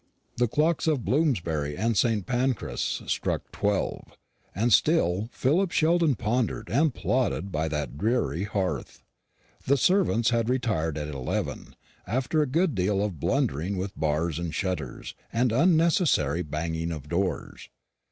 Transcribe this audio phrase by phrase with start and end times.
[0.37, 2.25] The clocks of Bloomsbury and St.
[2.25, 4.17] Pancras struck twelve,
[4.55, 9.03] and still Philip Sheldon pondered and plotted by that dreary hearth.
[9.67, 11.75] The servants had retired at eleven,
[12.07, 17.69] after a good deal of blundering with bars and shutters, and unnecessary banging of doors.